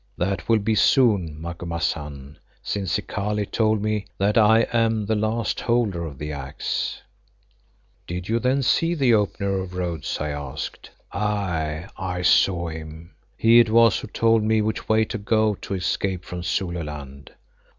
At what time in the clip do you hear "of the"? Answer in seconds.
6.07-6.31